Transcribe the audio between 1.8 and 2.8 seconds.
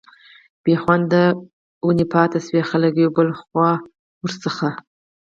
ونې پاتي شوې،